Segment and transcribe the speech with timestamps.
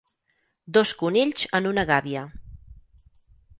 [0.77, 2.25] Dos conills en una gàbia.